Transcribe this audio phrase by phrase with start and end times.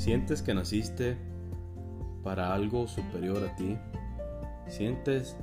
[0.00, 1.18] ¿Sientes que naciste
[2.24, 3.76] para algo superior a ti?
[4.66, 5.36] ¿Sientes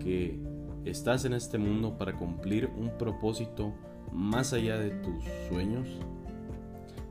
[0.00, 0.40] que
[0.86, 3.74] estás en este mundo para cumplir un propósito
[4.10, 5.86] más allá de tus sueños?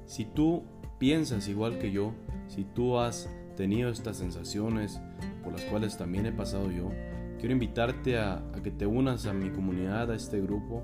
[0.08, 0.64] Si tú
[0.98, 2.12] piensas igual que yo,
[2.48, 5.00] si tú has tenido estas sensaciones
[5.44, 6.90] por las cuales también he pasado yo,
[7.38, 10.82] quiero invitarte a, que te unas a mi comunidad, a este grupo,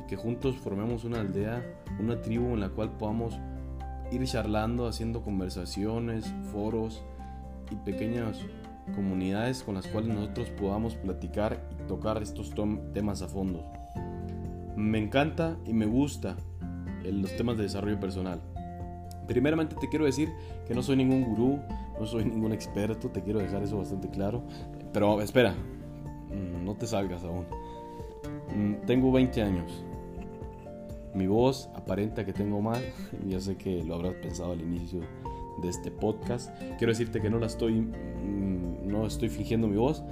[0.00, 1.60] y que juntos formemos una aldea,
[1.98, 3.36] una tribu en la cual podamos
[4.10, 7.02] ir charlando, haciendo conversaciones, foros
[7.70, 8.38] y pequeñas
[8.94, 12.52] comunidades con las cuales nosotros podamos platicar y tocar estos
[12.92, 13.64] temas a fondo.
[14.76, 16.36] Me encanta y me gusta
[17.04, 18.40] los temas de desarrollo personal.
[19.26, 20.30] Primeramente te quiero decir
[20.66, 21.60] que no soy ningún gurú,
[21.98, 24.42] no soy ningún experto, te quiero dejar eso bastante claro.
[24.92, 27.46] Pero espera, mm, no te salgas aún.
[28.54, 29.84] Mm, tengo 20 años.
[31.14, 32.82] Mi voz aparenta que tengo mal,
[33.26, 35.00] ya sé que lo habrás pensado al inicio
[35.62, 36.50] de este podcast.
[36.78, 40.02] Quiero decirte que no la estoy, mm, no estoy fingiendo mi voz.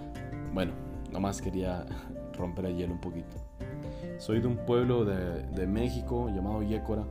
[0.52, 0.72] Bueno,
[1.12, 1.86] nomás quería
[2.38, 3.36] romper el hielo un poquito.
[4.18, 7.04] Soy de un pueblo de, de México llamado Yécora.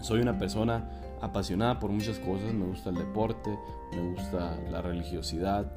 [0.00, 0.88] Soy una persona
[1.20, 2.52] apasionada por muchas cosas.
[2.52, 3.58] Me gusta el deporte,
[3.92, 5.70] me gusta la religiosidad,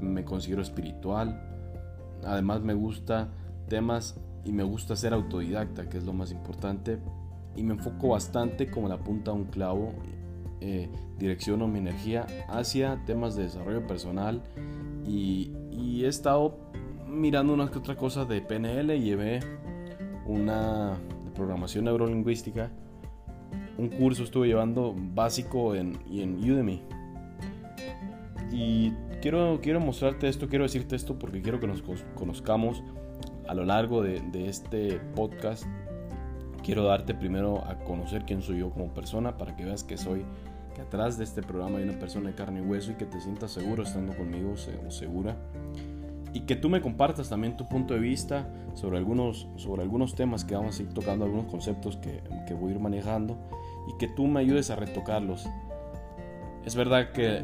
[0.00, 1.40] me considero espiritual.
[2.24, 3.28] Además me gusta
[3.68, 6.98] temas y me gusta ser autodidacta, que es lo más importante.
[7.56, 9.92] Y me enfoco bastante como la punta a un clavo.
[10.60, 14.42] Eh, direcciono mi energía hacia temas de desarrollo personal
[15.06, 15.52] y,
[16.02, 16.58] he estado
[17.06, 18.98] mirando unas que otras cosas de PNL.
[18.98, 19.40] Llevé
[20.26, 22.70] una de programación neurolingüística.
[23.76, 26.82] Un curso estuve llevando básico en, en Udemy.
[28.50, 31.82] Y quiero, quiero mostrarte esto, quiero decirte esto porque quiero que nos
[32.14, 32.82] conozcamos
[33.48, 35.64] a lo largo de, este podcast
[36.62, 40.24] quiero darte primero a conocer quién soy yo como persona para que veas que soy,
[40.74, 43.20] que atrás de este programa hay una persona de carne y hueso y que te
[43.20, 45.36] sientas seguro estando conmigo o segura.
[46.32, 50.44] Y que tú me compartas también tu punto de vista sobre algunos, sobre algunos temas
[50.44, 53.36] que vamos a ir tocando, algunos conceptos que, que voy a ir manejando
[53.88, 55.48] y que tú me ayudes a retocarlos.
[56.64, 57.42] Es verdad que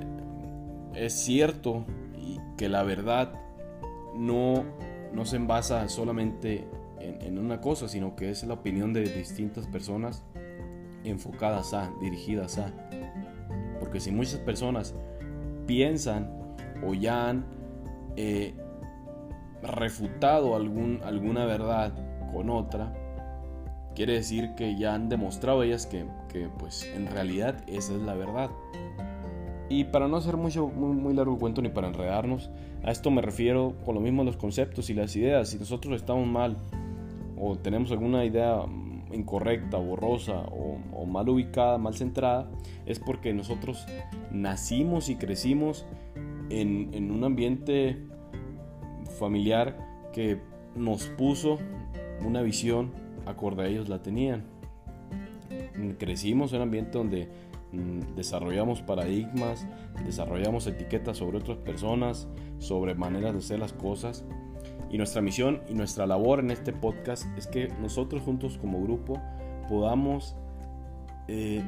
[0.94, 1.84] es cierto
[2.16, 3.32] y que la verdad
[4.14, 4.64] no
[5.16, 6.68] no se envasa solamente
[7.00, 10.22] en, una cosa, sino que es la opinión de distintas personas
[11.04, 12.70] enfocadas a, dirigidas a.
[13.80, 14.94] Porque si muchas personas
[15.66, 16.30] piensan
[16.86, 17.46] o ya han
[18.16, 18.54] eh,
[19.62, 21.94] refutado alguna verdad
[22.32, 22.92] con otra,
[23.94, 28.14] quiere decir que ya han demostrado ellas que, que, pues en realidad esa es la
[28.14, 28.50] verdad.
[29.68, 32.50] Y para no hacer mucho, muy, largo cuento ni para enredarnos,
[32.84, 35.48] a esto me refiero con lo mismo los conceptos y las ideas.
[35.48, 36.56] Si nosotros estamos mal
[37.36, 38.60] o tenemos alguna idea
[39.12, 42.48] incorrecta, borrosa o, mal ubicada, mal centrada,
[42.84, 43.86] es porque nosotros
[44.30, 45.86] nacimos y crecimos
[46.50, 48.06] en, en un ambiente
[49.18, 49.76] familiar
[50.12, 50.40] que
[50.74, 51.58] nos puso
[52.24, 52.92] una visión
[53.24, 54.44] acorde a ellos la tenían.
[55.98, 59.66] Crecimos en un ambiente donde Mm, desarrollamos paradigmas,
[60.04, 62.28] desarrollamos etiquetas sobre otras personas,
[62.58, 64.24] sobre maneras de hacer las cosas.
[64.90, 69.20] Y nuestra misión y nuestra labor en este podcast es que nosotros juntos como grupo
[69.68, 70.36] podamos,
[71.28, 71.62] eh,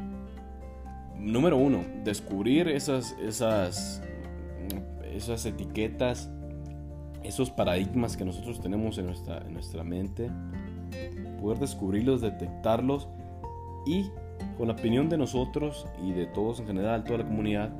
[1.18, 4.02] número uno, descubrir esas, esas,
[5.12, 6.30] esas etiquetas,
[7.24, 10.30] esos paradigmas que nosotros tenemos en nuestra, en nuestra mente,
[11.40, 13.08] poder descubrirlos, detectarlos
[13.86, 14.04] y
[14.56, 17.70] con la opinión de nosotros y de todos en general, toda la comunidad,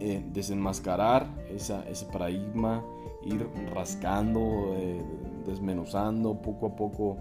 [0.00, 2.84] eh, desenmascarar ese paradigma,
[3.24, 5.02] ir rascando, eh,
[5.44, 7.16] desmenuzando poco a poco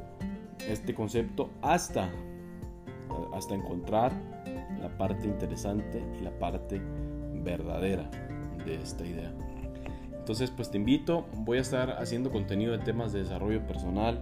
[0.68, 2.10] este concepto hasta,
[3.34, 4.12] hasta encontrar
[4.80, 6.82] la parte interesante y la parte
[7.44, 8.10] verdadera
[8.66, 9.34] de esta idea.
[10.12, 14.22] Entonces, pues te invito, voy a estar haciendo contenido de temas de desarrollo personal,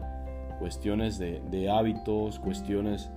[0.60, 3.10] cuestiones de, de hábitos, cuestiones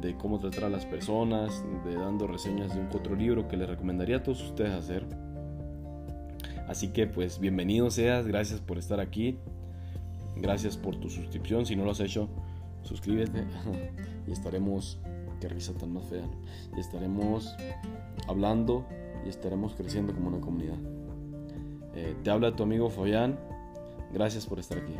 [0.00, 3.68] de cómo tratar a las personas, de dando reseñas de un otro libro que les
[3.68, 5.06] recomendaría a todos ustedes hacer.
[6.68, 9.38] Así que pues bienvenido seas, gracias por estar aquí,
[10.36, 12.28] gracias por tu suscripción, si no lo has hecho,
[12.82, 13.44] suscríbete
[14.26, 14.98] y estaremos,
[15.40, 16.24] qué risa tan más fea,
[16.76, 17.54] y estaremos
[18.26, 18.86] hablando
[19.24, 20.78] y estaremos creciendo como una comunidad.
[21.94, 23.38] Eh, te habla tu amigo Fabián,
[24.12, 24.94] gracias por estar aquí.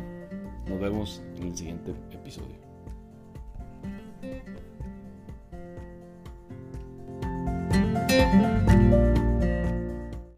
[0.67, 2.65] Nos vemos en el siguiente episodio.